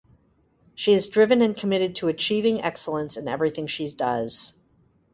[0.73, 4.55] She is driven and committed to achieving excellence in everything she does.